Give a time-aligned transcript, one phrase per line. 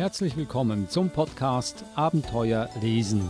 [0.00, 3.20] Herzlich willkommen zum Podcast Abenteuer lesen.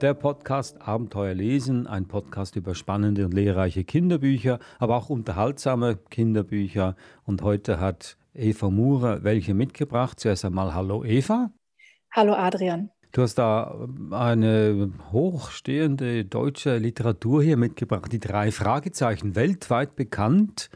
[0.00, 6.96] Der Podcast Abenteuer lesen, ein Podcast über spannende und lehrreiche Kinderbücher, aber auch unterhaltsame Kinderbücher.
[7.26, 10.18] Und heute hat Eva Murer welche mitgebracht.
[10.18, 11.50] Zuerst einmal Hallo Eva.
[12.10, 12.93] Hallo Adrian.
[13.14, 20.68] Du hast da eine hochstehende deutsche Literatur hier mitgebracht, die drei Fragezeichen, weltweit bekannt.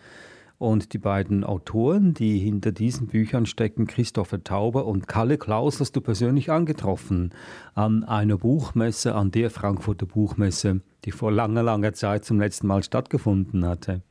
[0.56, 5.96] Und die beiden Autoren, die hinter diesen Büchern stecken, Christopher Tauber und Kalle Klaus, hast
[5.96, 7.34] du persönlich angetroffen
[7.74, 12.84] an einer Buchmesse, an der Frankfurter Buchmesse, die vor langer, langer Zeit zum letzten Mal
[12.84, 14.02] stattgefunden hatte.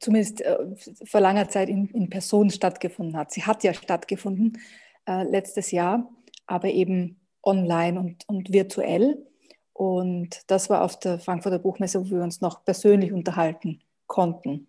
[0.00, 0.56] Zumindest äh,
[1.04, 3.30] vor langer Zeit in, in, Person stattgefunden hat.
[3.30, 4.58] Sie hat ja stattgefunden
[5.06, 6.08] äh, letztes Jahr,
[6.46, 9.26] aber eben online und, und virtuell.
[9.72, 14.68] Und das war auf der Frankfurter Buchmesse, wo wir uns noch persönlich unterhalten konnten.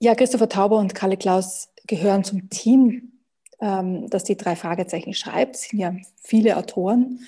[0.00, 3.12] Ja, Christopher Tauber und Kalle Klaus gehören zum Team,
[3.60, 5.56] ähm, das die drei Fragezeichen schreibt.
[5.56, 7.20] Es sind ja viele Autoren,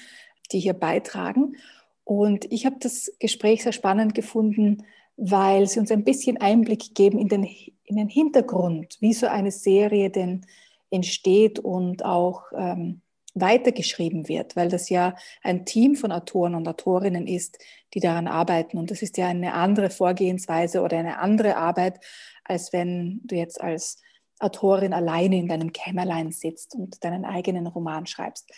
[0.53, 1.57] die hier beitragen.
[2.05, 4.85] Und ich habe das Gespräch sehr spannend gefunden,
[5.17, 7.45] weil sie uns ein bisschen Einblick geben in den,
[7.85, 10.47] in den Hintergrund, wie so eine Serie denn
[10.91, 13.03] entsteht und auch ähm,
[13.41, 17.59] weitergeschrieben wird, weil das ja ein Team von Autoren und Autorinnen ist,
[17.95, 18.79] die daran arbeiten.
[18.79, 22.01] Und das ist ja eine andere Vorgehensweise oder eine andere Arbeit,
[22.45, 24.01] als wenn du jetzt als
[24.41, 28.51] Autorin alleine in deinem Kämmerlein sitzt und deinen eigenen Roman schreibst.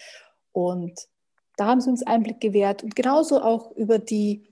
[0.52, 1.08] Und
[1.56, 4.48] da haben sie uns Einblick gewährt und genauso auch über die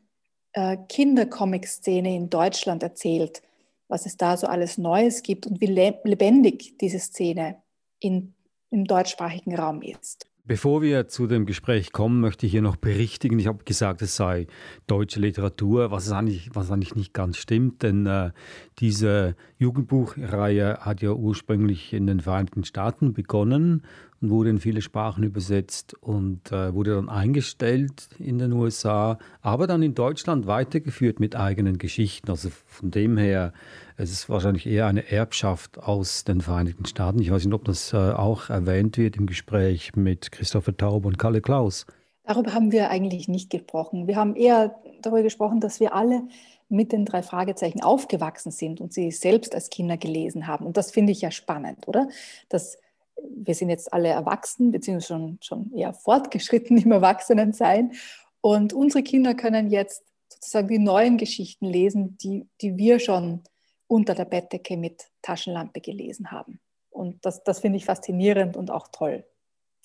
[0.52, 3.42] äh, Kindercomic-Szene in Deutschland erzählt,
[3.88, 7.62] was es da so alles Neues gibt und wie lebendig diese Szene
[8.00, 8.34] in
[8.70, 10.26] im deutschsprachigen Raum ist.
[10.48, 13.38] Bevor wir zu dem Gespräch kommen, möchte ich hier noch berichtigen.
[13.38, 14.46] Ich habe gesagt, es sei
[14.86, 18.30] deutsche Literatur, was eigentlich, was eigentlich nicht ganz stimmt, denn äh,
[18.78, 23.82] diese Jugendbuchreihe hat ja ursprünglich in den Vereinigten Staaten begonnen
[24.20, 29.66] und wurde in viele Sprachen übersetzt und äh, wurde dann eingestellt in den USA, aber
[29.66, 32.30] dann in Deutschland weitergeführt mit eigenen Geschichten.
[32.30, 33.52] Also von dem her,
[33.96, 37.20] es ist wahrscheinlich eher eine Erbschaft aus den Vereinigten Staaten.
[37.20, 41.18] Ich weiß nicht, ob das äh, auch erwähnt wird im Gespräch mit Christopher Taub und
[41.18, 41.86] Kalle Klaus.
[42.24, 44.06] Darüber haben wir eigentlich nicht gesprochen.
[44.06, 46.22] Wir haben eher darüber gesprochen, dass wir alle
[46.68, 50.66] mit den drei Fragezeichen aufgewachsen sind und sie selbst als Kinder gelesen haben.
[50.66, 52.08] Und das finde ich ja spannend, oder?
[52.50, 52.76] Dass
[53.22, 57.92] wir sind jetzt alle erwachsen, beziehungsweise schon, schon eher fortgeschritten im Erwachsenensein.
[58.40, 63.42] Und unsere Kinder können jetzt sozusagen die neuen Geschichten lesen, die, die wir schon
[63.86, 66.60] unter der Bettdecke mit Taschenlampe gelesen haben.
[66.90, 69.24] Und das, das finde ich faszinierend und auch toll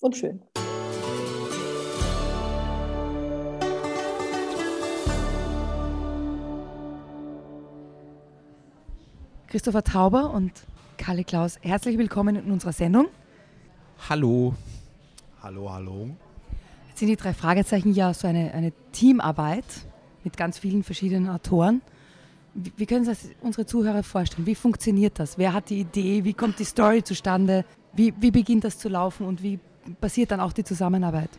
[0.01, 0.43] und schön.
[9.47, 10.51] Christopher Tauber und
[10.97, 13.07] Kalle Klaus, herzlich willkommen in unserer Sendung.
[14.09, 14.53] Hallo.
[15.41, 16.09] Hallo, hallo.
[16.89, 19.63] Jetzt sind die drei Fragezeichen ja so eine, eine Teamarbeit
[20.25, 21.81] mit ganz vielen verschiedenen Autoren.
[22.53, 24.45] Wie, wie können sich unsere Zuhörer vorstellen?
[24.45, 25.37] Wie funktioniert das?
[25.37, 26.25] Wer hat die Idee?
[26.25, 27.63] Wie kommt die Story zustande?
[27.93, 29.57] Wie, wie beginnt das zu laufen und wie
[30.01, 31.29] passiert dann auch die Zusammenarbeit?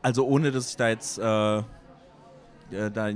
[0.00, 1.62] Also ohne, dass ich da jetzt äh, äh
[2.92, 3.10] da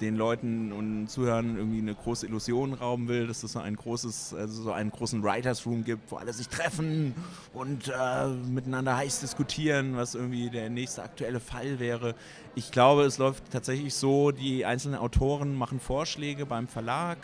[0.00, 4.34] den Leuten und Zuhörern irgendwie eine große Illusion rauben will, dass es so ein großes,
[4.34, 7.14] also so einen großen Writers Room gibt, wo alle sich treffen
[7.52, 12.14] und äh, miteinander heiß diskutieren, was irgendwie der nächste aktuelle Fall wäre.
[12.54, 17.18] Ich glaube, es läuft tatsächlich so, die einzelnen Autoren machen Vorschläge beim Verlag,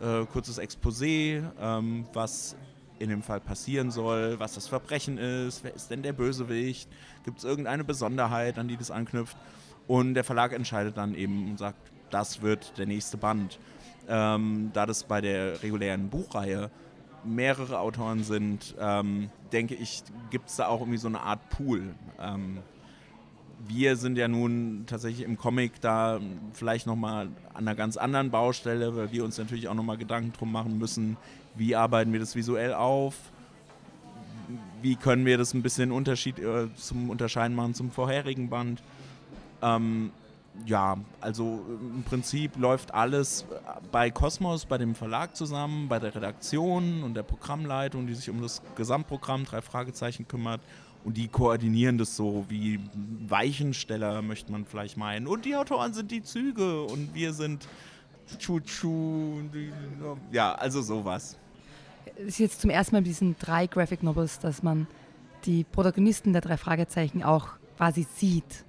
[0.00, 2.56] äh, kurzes Exposé, ähm, was
[2.98, 6.88] in dem Fall passieren soll, was das Verbrechen ist, wer ist denn der Bösewicht,
[7.24, 9.36] gibt es irgendeine Besonderheit, an die das anknüpft.
[9.88, 13.58] Und der Verlag entscheidet dann eben und sagt, das wird der nächste Band.
[14.08, 16.70] Ähm, da das bei der regulären Buchreihe
[17.24, 21.94] mehrere Autoren sind, ähm, denke ich, gibt es da auch irgendwie so eine Art Pool.
[22.20, 22.58] Ähm,
[23.68, 26.20] wir sind ja nun tatsächlich im Comic da
[26.52, 30.50] vielleicht nochmal an einer ganz anderen Baustelle, weil wir uns natürlich auch nochmal Gedanken drum
[30.50, 31.16] machen müssen,
[31.54, 33.14] wie arbeiten wir das visuell auf,
[34.80, 38.82] wie können wir das ein bisschen Unterschied äh, zum Unterscheiden machen zum vorherigen Band.
[39.62, 40.10] Ähm,
[40.66, 43.46] ja, also im Prinzip läuft alles
[43.90, 48.42] bei Cosmos, bei dem Verlag zusammen, bei der Redaktion und der Programmleitung, die sich um
[48.42, 50.60] das Gesamtprogramm drei Fragezeichen kümmert.
[51.04, 52.78] Und die koordinieren das so wie
[53.26, 55.26] Weichensteller, möchte man vielleicht meinen.
[55.26, 57.66] Und die Autoren sind die Züge und wir sind
[58.38, 59.40] Chuchu.
[60.30, 61.36] Ja, also sowas.
[62.16, 64.86] Es ist jetzt zum ersten Mal in diesen drei Graphic Novels, dass man
[65.44, 68.64] die Protagonisten der drei Fragezeichen auch quasi sieht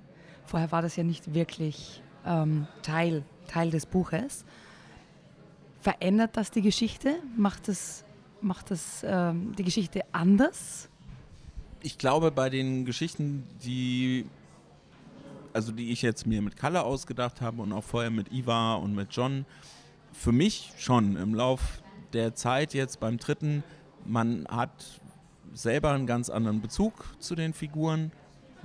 [0.45, 4.45] Vorher war das ja nicht wirklich ähm, Teil, Teil des Buches.
[5.81, 7.16] Verändert das die Geschichte?
[7.36, 8.06] Macht das,
[8.42, 10.90] macht das ähm, die Geschichte anders?
[11.81, 14.25] Ich glaube, bei den Geschichten, die
[15.54, 18.94] also die ich jetzt mir mit Kalle ausgedacht habe und auch vorher mit Iva und
[18.96, 19.46] mit John,
[20.12, 21.81] für mich schon im Lauf
[22.12, 23.63] der Zeit jetzt beim dritten,
[24.06, 25.01] man hat
[25.54, 28.12] selber einen ganz anderen Bezug zu den Figuren.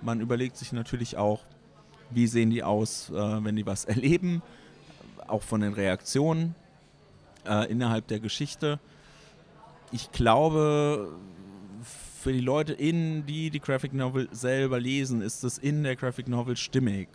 [0.03, 1.45] Man überlegt sich natürlich auch,
[2.11, 4.43] wie sehen die aus, äh, wenn die was erleben,
[5.27, 6.55] auch von den Reaktionen
[7.47, 8.79] äh, innerhalb der Geschichte.
[9.93, 11.11] Ich glaube,
[11.83, 16.29] für die Leute, in die die Graphic Novel selber lesen, ist es in der Graphic
[16.29, 17.09] Novel stimmig.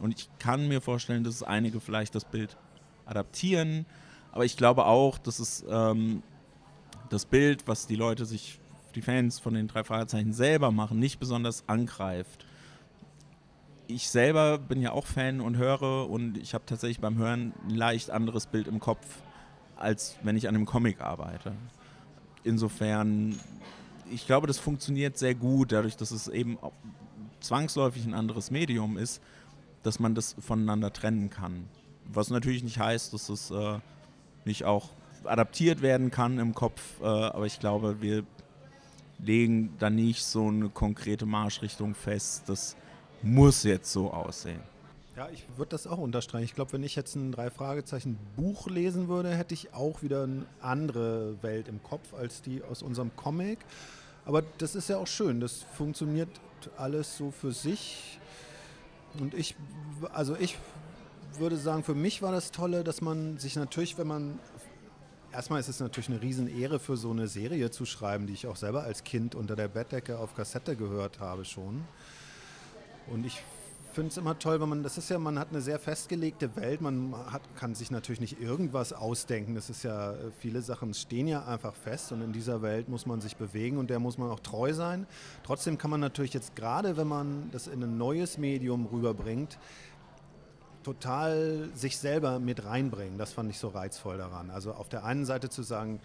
[0.00, 2.56] Und ich kann mir vorstellen, dass einige vielleicht das Bild
[3.06, 3.86] adaptieren,
[4.32, 6.22] aber ich glaube auch, dass es ähm,
[7.10, 8.58] das Bild, was die Leute sich,
[8.94, 12.44] die Fans von den drei Fragezeichen selber machen, nicht besonders angreift.
[13.86, 17.74] Ich selber bin ja auch Fan und höre und ich habe tatsächlich beim Hören ein
[17.74, 19.04] leicht anderes Bild im Kopf,
[19.76, 21.52] als wenn ich an einem Comic arbeite.
[22.44, 23.38] Insofern,
[24.10, 26.58] ich glaube, das funktioniert sehr gut, dadurch, dass es eben
[27.40, 29.20] zwangsläufig ein anderes Medium ist,
[29.82, 31.68] dass man das voneinander trennen kann.
[32.06, 33.78] Was natürlich nicht heißt, dass es äh,
[34.46, 34.90] nicht auch
[35.24, 38.24] adaptiert werden kann im Kopf, äh, aber ich glaube, wir
[39.18, 42.44] legen da nicht so eine konkrete Marschrichtung fest.
[42.46, 42.76] Das
[43.24, 44.60] muss jetzt so aussehen.
[45.16, 46.44] Ja, ich würde das auch unterstreichen.
[46.44, 51.40] Ich glaube, wenn ich jetzt ein Drei-Fragezeichen-Buch lesen würde, hätte ich auch wieder eine andere
[51.42, 53.60] Welt im Kopf als die aus unserem Comic.
[54.26, 55.40] Aber das ist ja auch schön.
[55.40, 56.28] Das funktioniert
[56.76, 58.18] alles so für sich.
[59.20, 59.54] Und ich,
[60.12, 60.58] also ich
[61.38, 64.40] würde sagen, für mich war das Tolle, dass man sich natürlich, wenn man
[65.32, 68.56] erstmal ist es natürlich eine Riesenehre für so eine Serie zu schreiben, die ich auch
[68.56, 71.84] selber als Kind unter der Bettdecke auf Kassette gehört habe schon.
[73.10, 73.42] Und ich
[73.94, 76.80] finde es immer toll, wenn man, das ist ja, man hat eine sehr festgelegte Welt,
[76.80, 79.54] man hat, kann sich natürlich nicht irgendwas ausdenken.
[79.54, 83.20] Das ist ja, viele Sachen stehen ja einfach fest und in dieser Welt muss man
[83.20, 85.06] sich bewegen und der muss man auch treu sein.
[85.44, 89.58] Trotzdem kann man natürlich jetzt gerade, wenn man das in ein neues Medium rüberbringt,
[90.82, 93.16] total sich selber mit reinbringen.
[93.16, 94.50] Das fand ich so reizvoll daran.
[94.50, 96.00] Also auf der einen Seite zu sagen,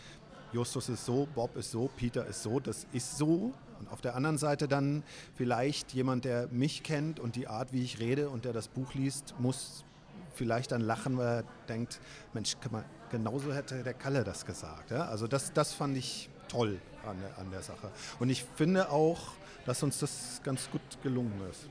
[0.52, 3.54] Justus ist so, Bob ist so, Peter ist so, das ist so.
[3.80, 5.04] Und auf der anderen Seite dann
[5.36, 8.94] vielleicht jemand, der mich kennt und die Art, wie ich rede und der das Buch
[8.94, 9.84] liest, muss
[10.34, 12.00] vielleicht dann lachen, weil er denkt,
[12.34, 14.92] Mensch, mal, genauso hätte der Kalle das gesagt.
[14.92, 17.90] Also das, das fand ich toll an der, an der Sache.
[18.20, 19.20] Und ich finde auch,
[19.66, 21.70] dass uns das ganz gut gelungen ist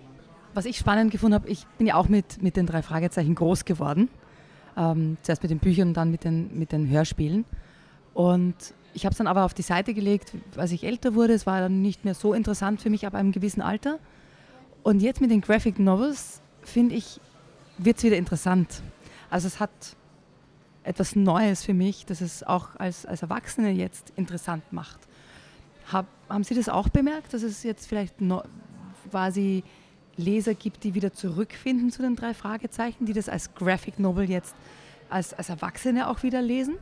[0.58, 3.64] was ich spannend gefunden habe, ich bin ja auch mit, mit den drei Fragezeichen groß
[3.64, 4.08] geworden.
[4.76, 7.44] Ähm, zuerst mit den Büchern und dann mit den, mit den Hörspielen.
[8.18, 11.34] Und ich habe es dann aber auf die Seite gelegt, als ich älter wurde.
[11.34, 14.00] Es war dann nicht mehr so interessant für mich ab einem gewissen Alter.
[14.82, 17.20] Und jetzt mit den Graphic Novels, finde ich,
[17.78, 18.82] wird es wieder interessant.
[19.30, 19.70] Also es hat
[20.82, 24.98] etwas Neues für mich, das es auch als, als Erwachsene jetzt interessant macht.
[25.92, 28.42] Hab, haben Sie das auch bemerkt, dass es jetzt vielleicht no,
[29.12, 29.62] quasi
[30.16, 34.56] Leser gibt, die wieder zurückfinden zu den drei Fragezeichen, die das als Graphic Novel jetzt
[35.08, 36.78] als, als Erwachsene auch wieder lesen?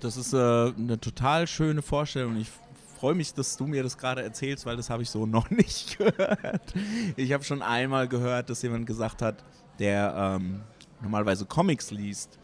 [0.00, 2.36] Das ist äh, eine total schöne Vorstellung.
[2.36, 2.50] Ich
[2.98, 5.98] freue mich, dass du mir das gerade erzählst, weil das habe ich so noch nicht
[5.98, 6.74] gehört.
[7.16, 9.42] Ich habe schon einmal gehört, dass jemand gesagt hat,
[9.78, 10.62] der ähm,
[11.02, 12.38] normalerweise Comics liest,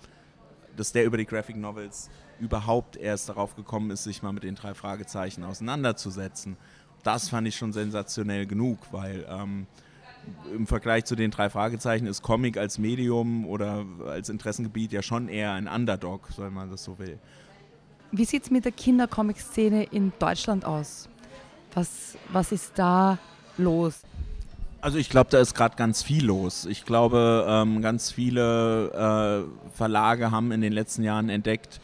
[0.76, 4.54] dass der über die Graphic Novels überhaupt erst darauf gekommen ist, sich mal mit den
[4.54, 6.56] drei Fragezeichen auseinanderzusetzen
[7.02, 9.66] das fand ich schon sensationell genug, weil ähm,
[10.54, 15.28] im Vergleich zu den drei Fragezeichen ist Comic als Medium oder als Interessengebiet ja schon
[15.28, 17.18] eher ein Underdog, wenn man das so will.
[18.10, 21.08] Wie sieht es mit der Kindercomic-Szene in Deutschland aus?
[21.74, 23.18] Was, was ist da
[23.56, 24.02] los?
[24.82, 26.66] Also ich glaube, da ist gerade ganz viel los.
[26.66, 31.80] Ich glaube, ähm, ganz viele äh, Verlage haben in den letzten Jahren entdeckt,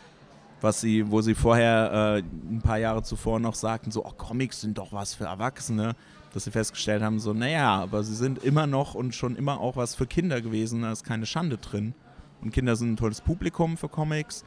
[0.61, 4.61] was sie, wo sie vorher äh, ein paar Jahre zuvor noch sagten, so, oh, Comics
[4.61, 5.95] sind doch was für Erwachsene,
[6.39, 9.75] dass sie festgestellt haben, so, naja, aber sie sind immer noch und schon immer auch
[9.75, 11.95] was für Kinder gewesen, da ist keine Schande drin.
[12.41, 14.45] Und Kinder sind ein tolles Publikum für Comics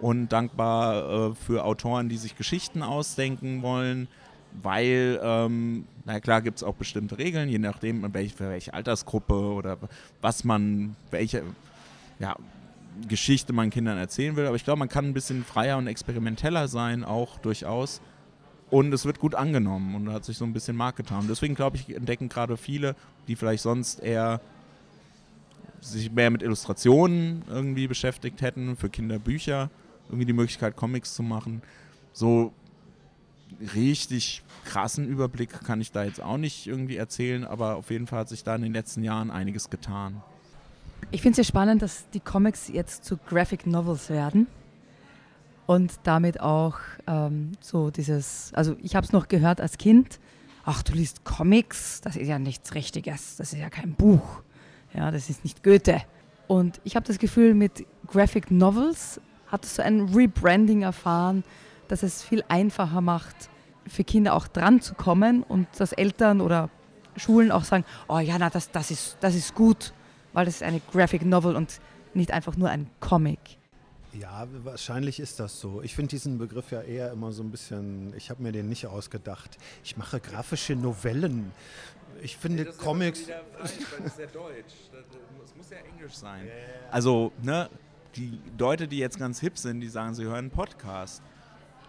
[0.00, 4.08] und dankbar äh, für Autoren, die sich Geschichten ausdenken wollen,
[4.62, 9.34] weil, ähm, na klar, gibt es auch bestimmte Regeln, je nachdem, welche, für welche Altersgruppe
[9.34, 9.76] oder
[10.22, 11.42] was man, welche,
[12.20, 12.36] ja,
[13.06, 14.46] Geschichte man Kindern erzählen will.
[14.46, 18.00] Aber ich glaube, man kann ein bisschen freier und experimenteller sein, auch durchaus.
[18.74, 21.26] Und es wird gut angenommen und hat sich so ein bisschen Markt getan.
[21.28, 22.96] Deswegen glaube ich, entdecken gerade viele,
[23.28, 24.40] die vielleicht sonst eher
[25.80, 29.70] sich mehr mit Illustrationen irgendwie beschäftigt hätten, für Kinderbücher,
[30.08, 31.62] irgendwie die Möglichkeit, Comics zu machen.
[32.12, 32.52] So
[33.76, 38.18] richtig krassen Überblick kann ich da jetzt auch nicht irgendwie erzählen, aber auf jeden Fall
[38.18, 40.20] hat sich da in den letzten Jahren einiges getan.
[41.12, 44.48] Ich finde es sehr spannend, dass die Comics jetzt zu Graphic Novels werden
[45.66, 50.20] und damit auch ähm, so dieses, also ich habe es noch gehört als Kind,
[50.64, 54.42] ach du liest Comics, das ist ja nichts Richtiges, das ist ja kein Buch,
[54.92, 56.02] ja, das ist nicht Goethe.
[56.46, 61.44] Und ich habe das Gefühl, mit Graphic Novels hat es so ein Rebranding erfahren,
[61.88, 63.48] dass es viel einfacher macht,
[63.86, 66.70] für Kinder auch dran zu kommen und dass Eltern oder
[67.16, 69.92] Schulen auch sagen, oh ja, na, das, das, ist, das ist gut,
[70.32, 71.80] weil das ist eine Graphic Novel und
[72.14, 73.38] nicht einfach nur ein Comic.
[74.20, 75.82] Ja, wahrscheinlich ist das so.
[75.82, 78.86] Ich finde diesen Begriff ja eher immer so ein bisschen, ich habe mir den nicht
[78.86, 79.58] ausgedacht.
[79.82, 81.52] Ich mache grafische Novellen.
[82.22, 83.26] Ich finde nee, Comics.
[83.26, 84.74] Ja falsch, das ist ja deutsch.
[84.92, 86.48] Das muss ja Englisch sein.
[86.90, 87.68] Also, ne,
[88.14, 91.22] die Leute, die jetzt ganz hip sind, die sagen, sie hören einen Podcast.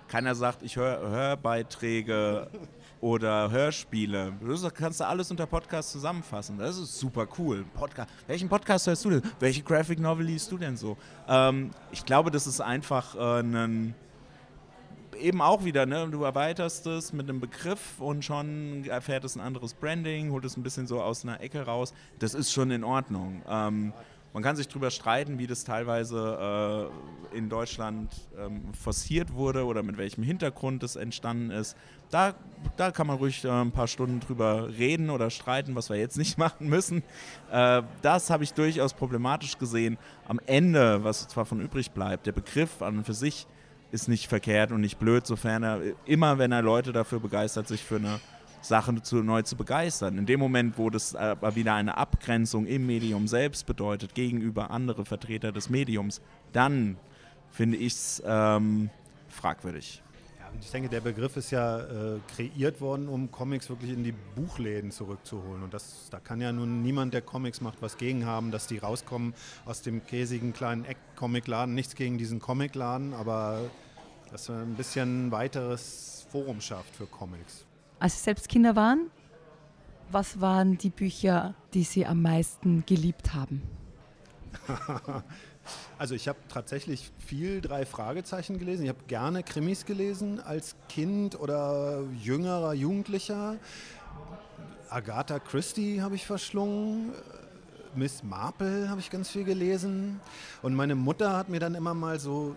[0.08, 2.50] Keiner sagt, ich höre Hörbeiträge
[3.02, 4.34] oder Hörspiele.
[4.48, 6.58] Das kannst du alles unter Podcast zusammenfassen.
[6.58, 7.66] Das ist super cool.
[7.74, 8.10] Podcast.
[8.28, 9.22] Welchen Podcast hörst du denn?
[9.40, 10.98] Welche Graphic Novel liest du denn so?
[11.28, 13.94] Ähm, ich glaube, das ist einfach äh, ein
[15.20, 16.08] eben auch wieder, ne?
[16.10, 20.58] du erweiterst es mit einem Begriff und schon erfährt es ein anderes Branding, holt es
[20.58, 21.94] ein bisschen so aus einer Ecke raus.
[22.20, 23.42] Das ist schon in Ordnung.
[23.48, 23.94] Ähm,
[24.36, 26.92] man kann sich darüber streiten, wie das teilweise
[27.32, 31.78] äh, in Deutschland ähm, forciert wurde oder mit welchem Hintergrund das entstanden ist.
[32.10, 32.36] Da,
[32.76, 36.18] da kann man ruhig äh, ein paar Stunden drüber reden oder streiten, was wir jetzt
[36.18, 37.02] nicht machen müssen.
[37.50, 39.98] Äh, das habe ich durchaus problematisch gesehen.
[40.28, 43.48] Am Ende, was zwar von übrig bleibt, der Begriff an und für sich
[43.94, 47.82] ist nicht verkehrt und nicht blöd, sofern er immer, wenn er Leute dafür begeistert, sich
[47.82, 48.20] für eine
[48.68, 50.18] Sachen zu, neu zu begeistern.
[50.18, 55.06] In dem Moment, wo das aber wieder eine Abgrenzung im Medium selbst bedeutet, gegenüber anderen
[55.06, 56.98] Vertreter des Mediums, dann
[57.52, 58.90] finde ich es ähm,
[59.30, 60.02] fragwürdig.
[60.62, 64.90] Ich denke, der Begriff ist ja äh, kreiert worden, um Comics wirklich in die Buchläden
[64.90, 65.64] zurückzuholen.
[65.64, 68.78] Und das, da kann ja nun niemand, der Comics macht, was gegen haben, dass die
[68.78, 69.34] rauskommen
[69.66, 71.76] aus dem käsigen kleinen Eck-Comicladen.
[71.76, 73.70] Nichts gegen diesen Comicladen, aber
[74.32, 77.66] dass man ein bisschen weiteres Forum schafft für Comics
[78.00, 79.10] als Sie selbst Kinder waren,
[80.12, 83.62] was waren die Bücher, die Sie am meisten geliebt haben?
[85.98, 88.84] Also ich habe tatsächlich viel drei Fragezeichen gelesen.
[88.84, 93.58] Ich habe gerne Krimis gelesen als Kind oder jüngerer Jugendlicher.
[94.90, 97.14] Agatha Christie habe ich verschlungen.
[97.96, 100.20] Miss Marple habe ich ganz viel gelesen.
[100.62, 102.56] Und meine Mutter hat mir dann immer mal so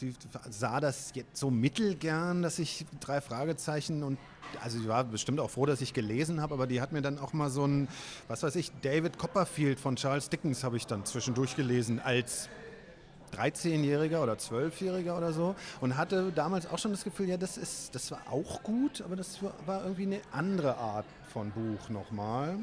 [0.00, 0.14] die
[0.50, 4.18] sah das jetzt so mittelgern, dass ich drei Fragezeichen und
[4.62, 7.18] also ich war bestimmt auch froh, dass ich gelesen habe, aber die hat mir dann
[7.18, 7.88] auch mal so ein,
[8.28, 12.48] was weiß ich, David Copperfield von Charles Dickens habe ich dann zwischendurch gelesen als
[13.36, 17.94] 13-Jähriger oder 12-Jähriger oder so und hatte damals auch schon das Gefühl, ja, das ist,
[17.94, 22.56] das war auch gut, aber das war irgendwie eine andere Art von Buch nochmal.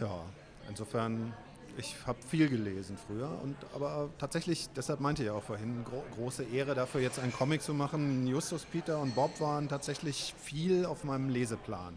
[0.00, 0.24] Ja,
[0.68, 1.32] insofern
[1.78, 6.44] ich habe viel gelesen früher, und, aber tatsächlich, deshalb meinte ich auch vorhin, gro große
[6.44, 8.26] Ehre dafür, jetzt einen Comic zu machen.
[8.26, 11.94] Justus, Peter und Bob waren tatsächlich viel auf meinem Leseplan.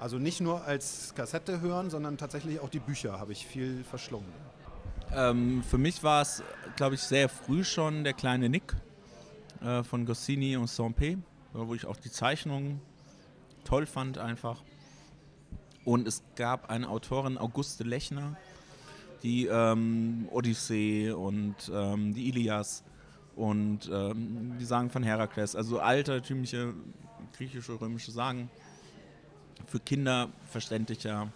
[0.00, 4.32] Also nicht nur als Kassette hören, sondern tatsächlich auch die Bücher habe ich viel verschlungen.
[5.14, 6.42] Ähm, für mich war es,
[6.76, 8.74] glaube ich, sehr früh schon der kleine Nick
[9.60, 11.18] äh, von Goscinny und Saint-Pé,
[11.52, 12.80] wo ich auch die Zeichnungen
[13.64, 14.62] toll fand einfach.
[15.84, 18.36] Und es gab eine Autorin, Auguste Lechner,
[19.22, 22.82] die ähm, Odyssee und ähm, die Ilias
[23.36, 26.74] und ähm, die Sagen von Herakles, also altertümliche
[27.36, 28.50] griechische, römische Sagen
[29.66, 31.32] für Kinder verständlicher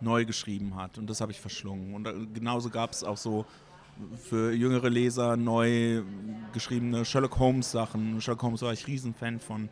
[0.00, 0.98] neu geschrieben hat.
[0.98, 1.94] Und das habe ich verschlungen.
[1.94, 3.46] Und genauso gab es auch so
[4.28, 6.02] für jüngere Leser neu
[6.52, 8.20] geschriebene Sherlock Holmes Sachen.
[8.20, 9.68] Sherlock Holmes war ich Riesenfan von.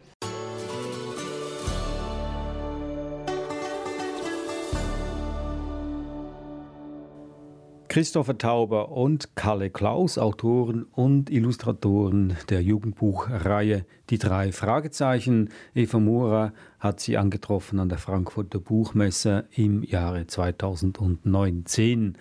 [7.94, 15.50] Christopher Tauber und Kalle Klaus, Autoren und Illustratoren der Jugendbuchreihe Die drei Fragezeichen.
[15.76, 22.18] Eva Mura hat sie angetroffen an der Frankfurter Buchmesse im Jahre 2019.